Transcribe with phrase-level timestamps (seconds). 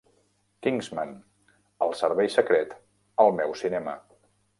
[0.67, 1.11] Kingsman:
[1.87, 2.73] El servei secret
[3.25, 3.95] al meu cinema